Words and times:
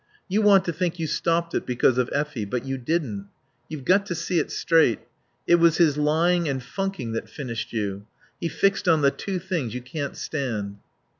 You 0.27 0.41
want 0.41 0.65
to 0.65 0.73
think 0.73 0.97
you 0.97 1.05
stopped 1.05 1.53
it 1.53 1.63
because 1.63 1.99
of 1.99 2.09
Effie; 2.11 2.43
but 2.43 2.65
you 2.65 2.75
didn't. 2.79 3.27
You've 3.69 3.85
got 3.85 4.07
to 4.07 4.15
see 4.15 4.39
it 4.39 4.49
straight.... 4.49 4.97
It 5.45 5.57
was 5.57 5.77
his 5.77 5.95
lying 5.95 6.49
and 6.49 6.63
funking 6.63 7.11
that 7.11 7.29
finished 7.29 7.71
you. 7.71 8.07
He 8.39 8.47
fixed 8.49 8.87
on 8.87 9.01
the 9.01 9.11
two 9.11 9.37
things 9.37 9.75
you 9.75 9.81
can't 9.83 10.17
stand." 10.17 10.77